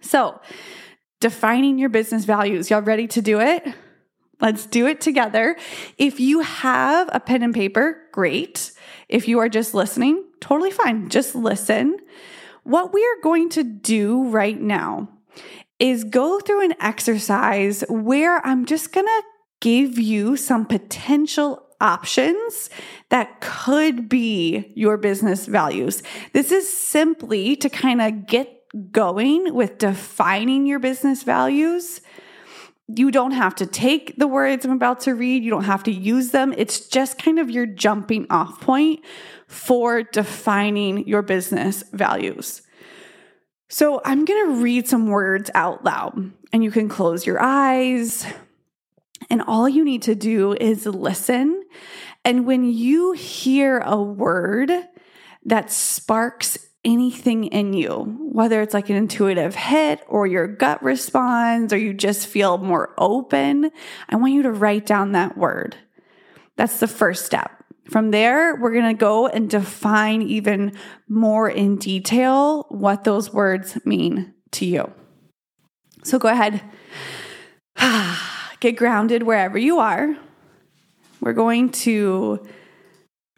So, 0.00 0.40
defining 1.20 1.78
your 1.78 1.88
business 1.88 2.24
values. 2.24 2.68
Y'all 2.68 2.82
ready 2.82 3.06
to 3.06 3.22
do 3.22 3.40
it? 3.40 3.64
Let's 4.40 4.66
do 4.66 4.88
it 4.88 5.00
together. 5.00 5.56
If 5.96 6.18
you 6.18 6.40
have 6.40 7.08
a 7.12 7.20
pen 7.20 7.44
and 7.44 7.54
paper, 7.54 8.02
great. 8.10 8.72
If 9.12 9.28
you 9.28 9.40
are 9.40 9.48
just 9.50 9.74
listening, 9.74 10.24
totally 10.40 10.70
fine. 10.70 11.10
Just 11.10 11.34
listen. 11.34 11.98
What 12.64 12.94
we 12.94 13.04
are 13.04 13.22
going 13.22 13.50
to 13.50 13.62
do 13.62 14.24
right 14.28 14.58
now 14.58 15.10
is 15.78 16.02
go 16.04 16.40
through 16.40 16.64
an 16.64 16.74
exercise 16.80 17.84
where 17.90 18.44
I'm 18.46 18.64
just 18.64 18.90
going 18.90 19.06
to 19.06 19.22
give 19.60 19.98
you 19.98 20.38
some 20.38 20.64
potential 20.64 21.62
options 21.78 22.70
that 23.10 23.42
could 23.42 24.08
be 24.08 24.72
your 24.74 24.96
business 24.96 25.44
values. 25.44 26.02
This 26.32 26.50
is 26.50 26.74
simply 26.74 27.54
to 27.56 27.68
kind 27.68 28.00
of 28.00 28.26
get 28.26 28.48
going 28.92 29.52
with 29.52 29.76
defining 29.76 30.64
your 30.64 30.78
business 30.78 31.22
values 31.22 32.00
you 32.96 33.10
don't 33.10 33.32
have 33.32 33.54
to 33.56 33.66
take 33.66 34.16
the 34.16 34.26
words 34.26 34.64
I'm 34.64 34.72
about 34.72 35.00
to 35.00 35.14
read, 35.14 35.42
you 35.42 35.50
don't 35.50 35.64
have 35.64 35.82
to 35.84 35.92
use 35.92 36.30
them. 36.30 36.54
It's 36.56 36.88
just 36.88 37.18
kind 37.18 37.38
of 37.38 37.50
your 37.50 37.66
jumping 37.66 38.26
off 38.30 38.60
point 38.60 39.04
for 39.46 40.02
defining 40.02 41.06
your 41.06 41.22
business 41.22 41.84
values. 41.92 42.62
So 43.68 44.02
I'm 44.04 44.24
going 44.24 44.46
to 44.46 44.62
read 44.62 44.86
some 44.86 45.06
words 45.06 45.50
out 45.54 45.84
loud, 45.84 46.32
and 46.52 46.62
you 46.62 46.70
can 46.70 46.88
close 46.88 47.26
your 47.26 47.42
eyes. 47.42 48.26
And 49.30 49.40
all 49.42 49.68
you 49.68 49.84
need 49.84 50.02
to 50.02 50.14
do 50.14 50.54
is 50.60 50.84
listen. 50.84 51.62
And 52.24 52.46
when 52.46 52.64
you 52.64 53.12
hear 53.12 53.78
a 53.78 54.00
word 54.00 54.70
that 55.44 55.72
sparks 55.72 56.58
anything 56.84 57.44
in 57.44 57.72
you, 57.72 58.16
whether 58.32 58.60
it's 58.60 58.74
like 58.74 58.90
an 58.90 58.96
intuitive 58.96 59.54
hit 59.54 60.02
or 60.08 60.26
your 60.26 60.46
gut 60.48 60.82
responds 60.82 61.72
or 61.72 61.76
you 61.76 61.94
just 61.94 62.26
feel 62.26 62.58
more 62.58 62.92
open, 62.98 63.70
I 64.08 64.16
want 64.16 64.32
you 64.32 64.42
to 64.42 64.52
write 64.52 64.86
down 64.86 65.12
that 65.12 65.36
word. 65.36 65.76
That's 66.56 66.80
the 66.80 66.88
first 66.88 67.24
step. 67.24 67.50
From 67.90 68.10
there, 68.10 68.56
we're 68.56 68.72
going 68.72 68.94
to 68.94 68.98
go 68.98 69.26
and 69.26 69.50
define 69.50 70.22
even 70.22 70.76
more 71.08 71.48
in 71.48 71.76
detail 71.76 72.66
what 72.68 73.04
those 73.04 73.32
words 73.32 73.78
mean 73.84 74.34
to 74.52 74.66
you. 74.66 74.92
So 76.04 76.18
go 76.18 76.28
ahead, 76.28 76.62
get 78.60 78.76
grounded 78.76 79.22
wherever 79.22 79.58
you 79.58 79.78
are. 79.78 80.16
We're 81.20 81.32
going 81.32 81.70
to 81.70 82.44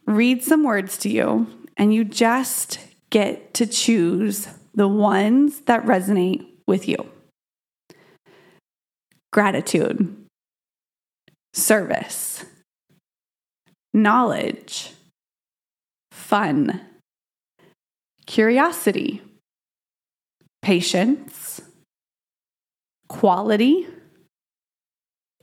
read 0.07 0.43
some 0.43 0.63
words 0.63 0.97
to 0.99 1.11
you, 1.11 1.47
and 1.77 1.93
you 1.93 2.05
just 2.05 2.79
get 3.15 3.55
to 3.55 3.65
choose 3.65 4.49
the 4.75 4.89
ones 4.89 5.61
that 5.67 5.85
resonate 5.85 6.45
with 6.67 6.89
you. 6.89 6.97
Gratitude, 9.33 10.17
service, 11.53 12.45
knowledge, 13.93 14.91
fun, 16.11 16.81
curiosity, 18.27 19.23
patience, 20.61 21.61
quality, 23.09 23.87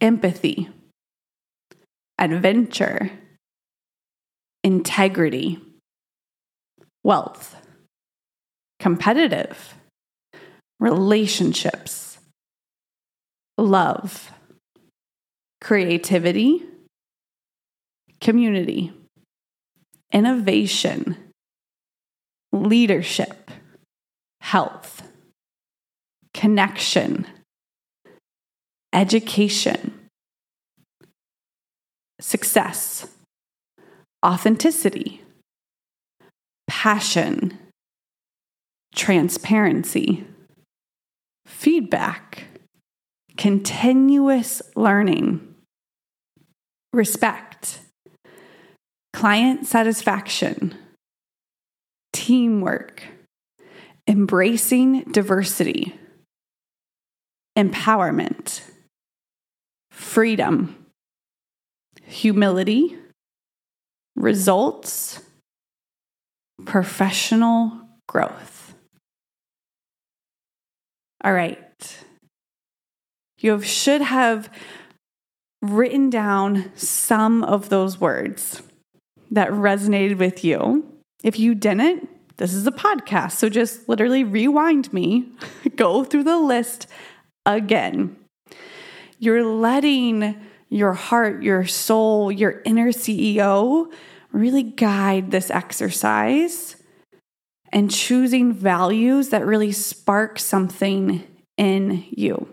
empathy, 0.01 0.67
adventure, 2.19 3.09
integrity, 4.61 5.57
wealth 7.05 7.55
competitive, 8.81 9.75
relationships, 10.79 12.17
love, 13.59 14.31
creativity, 15.61 16.63
community, 18.19 18.91
innovation, 20.11 21.15
leadership, 22.51 23.51
health, 24.41 25.03
connection, 26.33 27.27
education, 28.91 30.09
success, 32.19 33.05
authenticity, 34.25 35.21
passion 36.67 37.59
transparency, 38.95 40.25
feedback, 41.45 42.45
continuous 43.37 44.61
learning, 44.75 45.55
respect, 46.93 47.79
client 49.13 49.65
satisfaction, 49.65 50.75
teamwork, 52.13 53.03
embracing 54.07 55.01
diversity, 55.11 55.95
empowerment, 57.57 58.61
freedom, 59.91 60.85
humility, 62.05 62.97
results, 64.15 65.21
professional 66.65 67.71
growth. 68.07 68.60
All 71.23 71.33
right. 71.33 71.59
You 73.39 73.61
should 73.61 74.01
have 74.01 74.49
written 75.61 76.09
down 76.09 76.71
some 76.75 77.43
of 77.43 77.69
those 77.69 77.99
words 77.99 78.61
that 79.29 79.49
resonated 79.49 80.17
with 80.17 80.43
you. 80.43 80.87
If 81.23 81.39
you 81.39 81.53
didn't, 81.53 82.09
this 82.37 82.53
is 82.53 82.65
a 82.65 82.71
podcast. 82.71 83.33
So 83.33 83.49
just 83.49 83.87
literally 83.87 84.23
rewind 84.23 84.91
me, 84.91 85.29
go 85.75 86.03
through 86.03 86.23
the 86.23 86.39
list 86.39 86.87
again. 87.45 88.15
You're 89.19 89.45
letting 89.45 90.41
your 90.69 90.93
heart, 90.93 91.43
your 91.43 91.65
soul, 91.65 92.31
your 92.31 92.61
inner 92.65 92.91
CEO 92.91 93.91
really 94.31 94.63
guide 94.63 95.29
this 95.29 95.51
exercise 95.51 96.77
and 97.71 97.89
choosing 97.89 98.53
values 98.53 99.29
that 99.29 99.45
really 99.45 99.71
spark 99.71 100.39
something 100.39 101.23
in 101.57 102.03
you. 102.09 102.47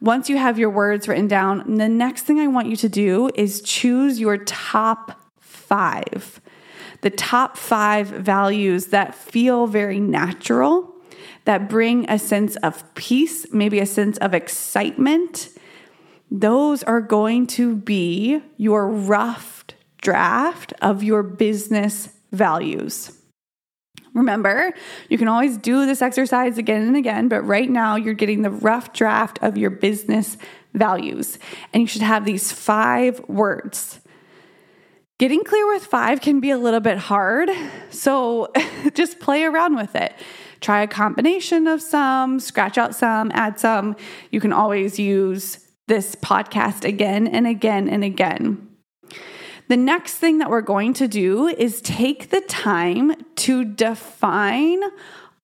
Once 0.00 0.28
you 0.28 0.36
have 0.36 0.58
your 0.58 0.70
words 0.70 1.08
written 1.08 1.26
down, 1.26 1.76
the 1.76 1.88
next 1.88 2.22
thing 2.22 2.38
I 2.38 2.46
want 2.46 2.68
you 2.68 2.76
to 2.76 2.88
do 2.88 3.30
is 3.34 3.60
choose 3.62 4.20
your 4.20 4.38
top 4.38 5.20
five. 5.40 6.40
The 7.00 7.10
top 7.10 7.56
five 7.56 8.06
values 8.06 8.86
that 8.86 9.14
feel 9.14 9.66
very 9.66 9.98
natural, 9.98 10.94
that 11.44 11.68
bring 11.68 12.08
a 12.08 12.18
sense 12.18 12.56
of 12.56 12.94
peace, 12.94 13.52
maybe 13.52 13.80
a 13.80 13.86
sense 13.86 14.18
of 14.18 14.34
excitement, 14.34 15.48
those 16.30 16.82
are 16.84 17.00
going 17.00 17.46
to 17.48 17.74
be 17.74 18.40
your 18.56 18.88
rough 18.88 19.64
draft 20.00 20.72
of 20.80 21.02
your 21.02 21.22
business 21.22 22.10
values. 22.30 23.17
Remember, 24.18 24.72
you 25.08 25.16
can 25.16 25.28
always 25.28 25.56
do 25.56 25.86
this 25.86 26.02
exercise 26.02 26.58
again 26.58 26.82
and 26.82 26.96
again, 26.96 27.28
but 27.28 27.42
right 27.42 27.70
now 27.70 27.96
you're 27.96 28.14
getting 28.14 28.42
the 28.42 28.50
rough 28.50 28.92
draft 28.92 29.38
of 29.42 29.56
your 29.56 29.70
business 29.70 30.36
values. 30.74 31.38
And 31.72 31.80
you 31.80 31.86
should 31.86 32.02
have 32.02 32.24
these 32.24 32.52
five 32.52 33.20
words. 33.28 34.00
Getting 35.18 35.42
clear 35.44 35.66
with 35.72 35.84
five 35.84 36.20
can 36.20 36.40
be 36.40 36.50
a 36.50 36.58
little 36.58 36.80
bit 36.80 36.98
hard, 36.98 37.50
so 37.90 38.52
just 38.94 39.18
play 39.18 39.44
around 39.44 39.76
with 39.76 39.96
it. 39.96 40.12
Try 40.60 40.82
a 40.82 40.86
combination 40.86 41.66
of 41.66 41.80
some, 41.80 42.40
scratch 42.40 42.78
out 42.78 42.94
some, 42.94 43.30
add 43.34 43.58
some. 43.58 43.96
You 44.30 44.40
can 44.40 44.52
always 44.52 44.98
use 44.98 45.58
this 45.86 46.14
podcast 46.16 46.84
again 46.84 47.26
and 47.26 47.46
again 47.46 47.88
and 47.88 48.04
again. 48.04 48.67
The 49.68 49.76
next 49.76 50.14
thing 50.14 50.38
that 50.38 50.48
we're 50.48 50.62
going 50.62 50.94
to 50.94 51.06
do 51.06 51.46
is 51.46 51.82
take 51.82 52.30
the 52.30 52.40
time 52.40 53.12
to 53.36 53.64
define 53.64 54.80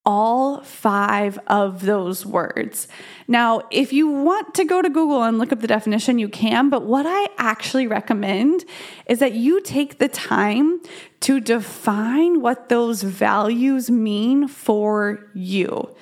all 0.07 0.63
five 0.63 1.39
of 1.47 1.83
those 1.83 2.27
words. 2.27 2.89
Now, 3.29 3.63
if 3.71 3.93
you 3.93 4.09
want 4.09 4.55
to 4.55 4.65
go 4.65 4.83
to 4.83 4.89
Google 4.89 5.23
and 5.23 5.39
look 5.39 5.53
up 5.53 5.61
the 5.61 5.67
definition, 5.67 6.19
you 6.19 6.29
can, 6.29 6.69
but 6.69 6.85
what 6.85 7.07
I 7.07 7.29
actually 7.39 7.87
recommend 7.87 8.65
is 9.07 9.19
that 9.19 9.35
you 9.35 9.61
take 9.61 9.99
the 9.99 10.09
time 10.09 10.81
to 11.21 11.41
define 11.41 12.41
what 12.41 12.69
those 12.69 13.03
values 13.03 13.91
mean 13.91 14.49
for 14.49 15.27
you. 15.35 15.95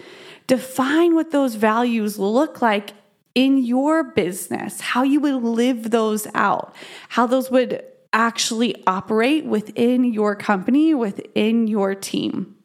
Define 0.46 1.14
what 1.14 1.30
those 1.30 1.54
values 1.54 2.18
look 2.18 2.60
like 2.60 2.90
in 3.34 3.58
your 3.58 4.04
business, 4.04 4.80
how 4.80 5.02
you 5.02 5.20
would 5.20 5.42
live 5.42 5.90
those 5.90 6.26
out, 6.34 6.74
how 7.10 7.26
those 7.26 7.50
would 7.50 7.82
actually 8.12 8.82
operate 8.86 9.44
within 9.44 10.04
your 10.04 10.34
company, 10.36 10.94
within 10.94 11.66
your 11.66 11.94
team. 11.94 12.56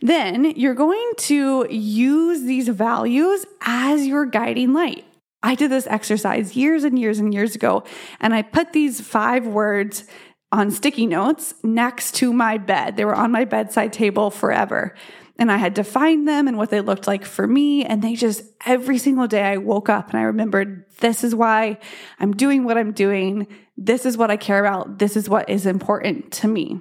Then 0.00 0.44
you're 0.44 0.74
going 0.74 1.12
to 1.18 1.66
use 1.70 2.42
these 2.42 2.68
values 2.68 3.46
as 3.62 4.06
your 4.06 4.26
guiding 4.26 4.72
light. 4.72 5.04
I 5.42 5.54
did 5.54 5.70
this 5.70 5.86
exercise 5.86 6.56
years 6.56 6.84
and 6.84 6.98
years 6.98 7.18
and 7.18 7.32
years 7.32 7.54
ago, 7.54 7.84
and 8.20 8.34
I 8.34 8.42
put 8.42 8.72
these 8.72 9.00
five 9.00 9.46
words 9.46 10.04
on 10.52 10.70
sticky 10.70 11.06
notes 11.06 11.54
next 11.62 12.14
to 12.16 12.32
my 12.32 12.58
bed. 12.58 12.96
They 12.96 13.04
were 13.04 13.14
on 13.14 13.30
my 13.30 13.44
bedside 13.44 13.92
table 13.92 14.30
forever. 14.30 14.94
And 15.38 15.52
I 15.52 15.58
had 15.58 15.74
defined 15.74 16.26
them 16.26 16.48
and 16.48 16.56
what 16.56 16.70
they 16.70 16.80
looked 16.80 17.06
like 17.06 17.24
for 17.24 17.46
me. 17.46 17.84
And 17.84 18.02
they 18.02 18.14
just, 18.14 18.42
every 18.64 18.98
single 18.98 19.26
day 19.26 19.42
I 19.42 19.58
woke 19.58 19.88
up 19.88 20.08
and 20.08 20.18
I 20.18 20.22
remembered 20.22 20.84
this 21.00 21.22
is 21.22 21.34
why 21.34 21.78
I'm 22.18 22.32
doing 22.32 22.64
what 22.64 22.78
I'm 22.78 22.92
doing. 22.92 23.46
This 23.76 24.06
is 24.06 24.16
what 24.16 24.30
I 24.30 24.36
care 24.36 24.64
about. 24.64 24.98
This 24.98 25.16
is 25.16 25.28
what 25.28 25.50
is 25.50 25.66
important 25.66 26.32
to 26.32 26.48
me. 26.48 26.80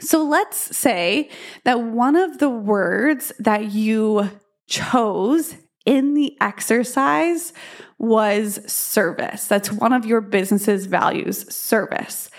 So 0.00 0.24
let's 0.24 0.76
say 0.76 1.30
that 1.64 1.80
one 1.80 2.16
of 2.16 2.38
the 2.38 2.48
words 2.48 3.32
that 3.38 3.72
you 3.72 4.30
chose 4.66 5.54
in 5.84 6.14
the 6.14 6.36
exercise 6.40 7.52
was 7.98 8.60
service. 8.70 9.46
That's 9.46 9.70
one 9.70 9.92
of 9.92 10.06
your 10.06 10.20
business's 10.20 10.86
values, 10.86 11.54
service. 11.54 12.30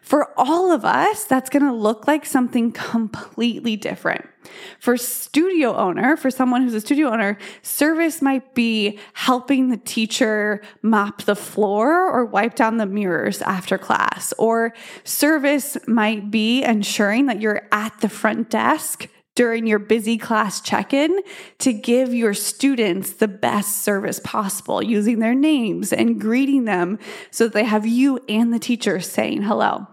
For 0.00 0.32
all 0.38 0.72
of 0.72 0.84
us, 0.84 1.24
that's 1.24 1.50
going 1.50 1.64
to 1.64 1.72
look 1.72 2.06
like 2.06 2.24
something 2.24 2.72
completely 2.72 3.76
different. 3.76 4.29
For 4.78 4.96
studio 4.96 5.74
owner, 5.76 6.16
for 6.16 6.30
someone 6.30 6.62
who's 6.62 6.74
a 6.74 6.80
studio 6.80 7.08
owner, 7.08 7.38
service 7.62 8.22
might 8.22 8.54
be 8.54 8.98
helping 9.12 9.68
the 9.68 9.76
teacher 9.76 10.62
mop 10.82 11.22
the 11.22 11.36
floor 11.36 12.10
or 12.10 12.24
wipe 12.24 12.54
down 12.54 12.78
the 12.78 12.86
mirrors 12.86 13.42
after 13.42 13.76
class. 13.76 14.32
Or 14.38 14.72
service 15.04 15.76
might 15.86 16.30
be 16.30 16.62
ensuring 16.62 17.26
that 17.26 17.40
you're 17.40 17.68
at 17.72 18.00
the 18.00 18.08
front 18.08 18.50
desk 18.50 19.08
during 19.34 19.66
your 19.66 19.78
busy 19.78 20.18
class 20.18 20.60
check 20.60 20.92
in 20.92 21.20
to 21.58 21.72
give 21.72 22.12
your 22.12 22.34
students 22.34 23.12
the 23.14 23.28
best 23.28 23.82
service 23.82 24.20
possible 24.22 24.82
using 24.82 25.18
their 25.18 25.34
names 25.34 25.92
and 25.92 26.20
greeting 26.20 26.64
them 26.64 26.98
so 27.30 27.44
that 27.44 27.54
they 27.54 27.64
have 27.64 27.86
you 27.86 28.18
and 28.28 28.52
the 28.52 28.58
teacher 28.58 29.00
saying 29.00 29.42
hello. 29.42 29.86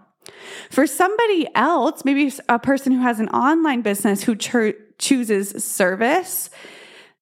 For 0.70 0.86
somebody 0.86 1.48
else, 1.54 2.04
maybe 2.04 2.32
a 2.48 2.58
person 2.58 2.92
who 2.92 3.00
has 3.00 3.20
an 3.20 3.28
online 3.30 3.82
business 3.82 4.22
who 4.22 4.36
cho- 4.36 4.74
chooses 4.98 5.64
service, 5.64 6.50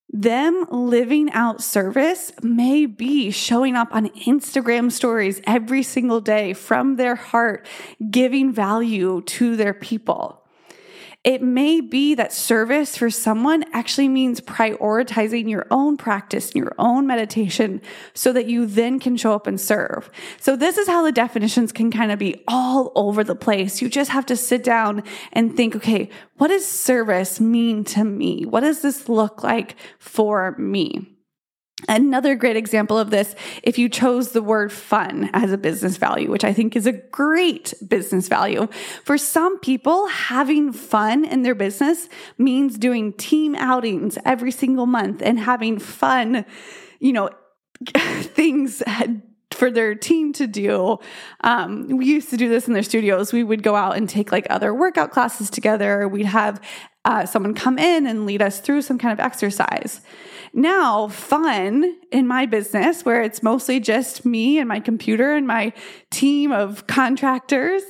them 0.09 0.67
living 0.71 1.31
out 1.33 1.63
service 1.63 2.33
may 2.43 2.87
be 2.87 3.31
showing 3.31 3.75
up 3.75 3.89
on 3.95 4.09
Instagram 4.11 4.91
stories 4.91 5.41
every 5.45 5.83
single 5.83 6.21
day 6.21 6.53
from 6.53 6.97
their 6.97 7.17
heart, 7.17 7.67
giving 8.11 8.53
value 8.53 9.21
to 9.23 9.57
their 9.57 9.75
people. 9.75 10.46
It 11.27 11.43
may 11.43 11.81
be 11.81 12.15
that 12.15 12.33
service 12.33 12.97
for 12.97 13.11
someone 13.11 13.65
actually 13.73 14.09
means 14.09 14.41
prioritizing 14.41 15.51
your 15.51 15.67
own 15.73 15.97
practice, 15.97 16.55
your 16.55 16.73
own 16.79 17.05
meditation, 17.05 17.83
so 18.15 18.33
that 18.33 18.47
you 18.47 18.65
then 18.65 19.01
can 19.01 19.17
show 19.17 19.33
up 19.33 19.49
and 19.49 19.61
serve. 19.61 20.09
So, 20.39 20.55
this 20.55 20.79
is 20.79 20.87
how 20.87 21.03
the 21.03 21.11
definitions 21.11 21.73
can 21.73 21.91
kind 21.91 22.13
of 22.13 22.21
be 22.21 22.45
all 22.47 22.93
over 22.95 23.25
the 23.25 23.35
place. 23.35 23.83
You 23.83 23.89
just 23.89 24.13
have 24.13 24.25
to 24.27 24.37
sit 24.37 24.63
down 24.63 25.03
and 25.33 25.57
think, 25.57 25.75
okay, 25.75 26.11
what 26.37 26.47
does 26.47 26.65
service 26.65 27.41
mean 27.41 27.83
to 27.87 28.05
me? 28.05 28.47
What 28.47 28.61
does 28.61 28.83
this 28.83 29.09
look 29.09 29.43
like 29.43 29.75
for 29.99 30.53
me? 30.59 31.16
Another 31.89 32.35
great 32.35 32.57
example 32.57 32.99
of 32.99 33.11
this, 33.11 33.35
if 33.63 33.79
you 33.79 33.89
chose 33.89 34.33
the 34.33 34.43
word 34.43 34.73
fun 34.73 35.31
as 35.33 35.53
a 35.53 35.59
business 35.59 35.97
value, 35.97 36.31
which 36.31 36.45
I 36.45 36.53
think 36.53 36.75
is 36.75 36.87
a 36.87 36.93
great 36.93 37.75
business 37.87 38.29
value. 38.29 38.67
For 39.05 39.17
some 39.17 39.59
people, 39.61 40.07
having 40.09 40.73
fun 40.73 41.25
in 41.25 41.43
their 41.43 41.55
business 41.55 42.09
means 42.39 42.77
doing 42.79 43.13
team 43.13 43.55
outings 43.55 44.19
every 44.25 44.51
single 44.51 44.87
month 44.87 45.23
and 45.23 45.39
having 45.39 45.79
fun, 45.79 46.45
you 46.99 47.13
know, 47.13 47.31
things 47.95 48.83
for 49.53 49.71
their 49.71 49.95
team 49.95 50.33
to 50.35 50.47
do. 50.47 50.99
Um, 51.43 51.89
we 51.89 52.07
used 52.07 52.31
to 52.31 52.37
do 52.37 52.49
this 52.49 52.69
in 52.69 52.75
their 52.75 52.83
studios. 52.83 53.33
We 53.33 53.43
would 53.43 53.63
go 53.63 53.75
out 53.75 53.97
and 53.97 54.09
take 54.09 54.33
like 54.33 54.47
other 54.51 54.75
workout 54.75 55.11
classes 55.11 55.51
together. 55.51 56.07
We'd 56.09 56.27
have 56.27 56.61
uh, 57.05 57.27
someone 57.27 57.55
come 57.55 57.79
in 57.79 58.07
and 58.07 58.27
lead 58.27 58.43
us 58.43 58.61
through 58.61 58.83
some 58.83 58.99
kind 58.99 59.13
of 59.13 59.25
exercise. 59.25 60.01
Now, 60.57 61.09
fun 61.09 61.99
in 62.11 62.27
my 62.27 62.47
business, 62.47 63.05
where 63.05 63.21
it's 63.21 63.43
mostly 63.43 63.79
just 63.79 64.25
me 64.25 64.59
and 64.59 64.67
my 64.67 64.81
computer 64.81 65.35
and 65.35 65.47
my 65.47 65.75
team 66.11 66.51
of 66.51 66.87
contractors, 66.87 67.83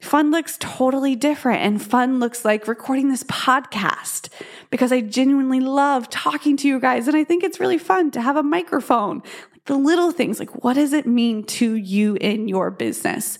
fun 0.00 0.32
looks 0.32 0.56
totally 0.58 1.14
different. 1.14 1.62
And 1.62 1.80
fun 1.80 2.18
looks 2.18 2.44
like 2.44 2.66
recording 2.66 3.10
this 3.10 3.22
podcast 3.22 4.28
because 4.70 4.90
I 4.90 5.02
genuinely 5.02 5.60
love 5.60 6.10
talking 6.10 6.56
to 6.56 6.66
you 6.66 6.80
guys. 6.80 7.06
And 7.06 7.16
I 7.16 7.22
think 7.22 7.44
it's 7.44 7.60
really 7.60 7.78
fun 7.78 8.10
to 8.10 8.20
have 8.20 8.34
a 8.34 8.42
microphone. 8.42 9.22
The 9.66 9.76
little 9.76 10.10
things, 10.10 10.40
like 10.40 10.64
what 10.64 10.74
does 10.74 10.92
it 10.92 11.06
mean 11.06 11.44
to 11.44 11.74
you 11.74 12.16
in 12.20 12.48
your 12.48 12.72
business? 12.72 13.38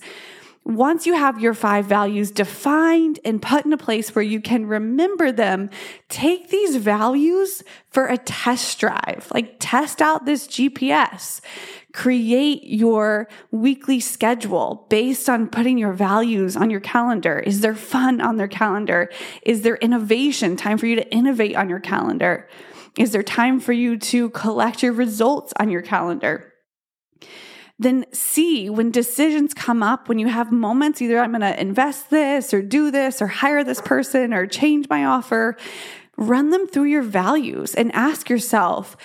Once 0.63 1.07
you 1.07 1.15
have 1.15 1.41
your 1.41 1.55
five 1.55 1.85
values 1.85 2.29
defined 2.29 3.19
and 3.25 3.41
put 3.41 3.65
in 3.65 3.73
a 3.73 3.77
place 3.77 4.13
where 4.13 4.23
you 4.23 4.39
can 4.39 4.67
remember 4.67 5.31
them, 5.31 5.69
take 6.07 6.49
these 6.49 6.75
values 6.75 7.63
for 7.89 8.05
a 8.05 8.17
test 8.17 8.79
drive. 8.79 9.27
Like 9.33 9.55
test 9.59 10.01
out 10.01 10.25
this 10.25 10.47
GPS. 10.47 11.41
Create 11.93 12.63
your 12.63 13.27
weekly 13.49 13.99
schedule 13.99 14.85
based 14.89 15.27
on 15.27 15.49
putting 15.49 15.79
your 15.79 15.93
values 15.93 16.55
on 16.55 16.69
your 16.69 16.79
calendar. 16.79 17.39
Is 17.39 17.61
there 17.61 17.75
fun 17.75 18.21
on 18.21 18.37
their 18.37 18.47
calendar? 18.47 19.09
Is 19.41 19.63
there 19.63 19.77
innovation? 19.77 20.55
Time 20.55 20.77
for 20.77 20.85
you 20.85 20.95
to 20.95 21.11
innovate 21.11 21.55
on 21.55 21.69
your 21.69 21.79
calendar? 21.79 22.47
Is 22.97 23.11
there 23.11 23.23
time 23.23 23.59
for 23.59 23.73
you 23.73 23.97
to 23.97 24.29
collect 24.29 24.83
your 24.83 24.93
results 24.93 25.53
on 25.59 25.69
your 25.69 25.81
calendar? 25.81 26.53
Then 27.81 28.05
see 28.13 28.69
when 28.69 28.91
decisions 28.91 29.55
come 29.55 29.81
up, 29.81 30.07
when 30.07 30.19
you 30.19 30.27
have 30.27 30.51
moments, 30.51 31.01
either 31.01 31.19
I'm 31.19 31.31
going 31.31 31.41
to 31.41 31.59
invest 31.59 32.11
this 32.11 32.53
or 32.53 32.61
do 32.61 32.91
this 32.91 33.21
or 33.21 33.27
hire 33.27 33.63
this 33.63 33.81
person 33.81 34.33
or 34.33 34.45
change 34.45 34.87
my 34.87 35.03
offer, 35.03 35.57
run 36.15 36.51
them 36.51 36.67
through 36.67 36.85
your 36.85 37.01
values 37.01 37.73
and 37.73 37.91
ask 37.93 38.29
yourself, 38.29 38.95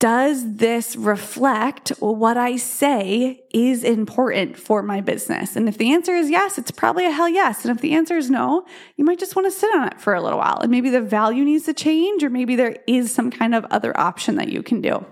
does 0.00 0.56
this 0.56 0.96
reflect 0.96 1.90
what 2.00 2.36
I 2.36 2.56
say 2.56 3.44
is 3.52 3.84
important 3.84 4.56
for 4.56 4.82
my 4.82 5.00
business? 5.00 5.54
And 5.54 5.68
if 5.68 5.78
the 5.78 5.92
answer 5.92 6.14
is 6.14 6.30
yes, 6.30 6.58
it's 6.58 6.70
probably 6.72 7.06
a 7.06 7.12
hell 7.12 7.28
yes. 7.28 7.64
And 7.64 7.74
if 7.74 7.80
the 7.80 7.94
answer 7.94 8.16
is 8.16 8.28
no, 8.28 8.64
you 8.96 9.04
might 9.04 9.20
just 9.20 9.36
want 9.36 9.46
to 9.46 9.56
sit 9.56 9.72
on 9.74 9.88
it 9.88 10.00
for 10.00 10.14
a 10.14 10.22
little 10.22 10.38
while. 10.38 10.58
And 10.60 10.70
maybe 10.70 10.90
the 10.90 11.00
value 11.00 11.44
needs 11.44 11.64
to 11.66 11.74
change, 11.74 12.24
or 12.24 12.30
maybe 12.30 12.56
there 12.56 12.76
is 12.86 13.12
some 13.12 13.30
kind 13.30 13.54
of 13.54 13.64
other 13.66 13.96
option 13.98 14.36
that 14.36 14.48
you 14.48 14.62
can 14.62 14.80
do. 14.80 15.04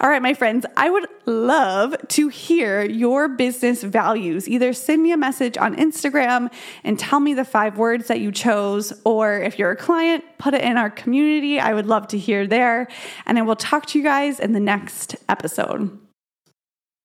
All 0.00 0.08
right, 0.08 0.22
my 0.22 0.32
friends, 0.32 0.64
I 0.76 0.88
would 0.88 1.06
love 1.26 1.94
to 2.08 2.28
hear 2.28 2.82
your 2.82 3.28
business 3.28 3.82
values. 3.82 4.48
Either 4.48 4.72
send 4.72 5.02
me 5.02 5.12
a 5.12 5.16
message 5.16 5.58
on 5.58 5.76
Instagram 5.76 6.50
and 6.84 6.98
tell 6.98 7.20
me 7.20 7.34
the 7.34 7.44
five 7.44 7.76
words 7.76 8.06
that 8.08 8.20
you 8.20 8.32
chose, 8.32 8.92
or 9.04 9.38
if 9.38 9.58
you're 9.58 9.70
a 9.70 9.76
client, 9.76 10.24
put 10.38 10.54
it 10.54 10.62
in 10.62 10.78
our 10.78 10.88
community. 10.88 11.60
I 11.60 11.74
would 11.74 11.86
love 11.86 12.08
to 12.08 12.18
hear 12.18 12.46
there. 12.46 12.88
And 13.26 13.38
I 13.38 13.42
will 13.42 13.56
talk 13.56 13.86
to 13.86 13.98
you 13.98 14.04
guys 14.04 14.40
in 14.40 14.52
the 14.52 14.60
next 14.60 15.16
episode. 15.28 15.98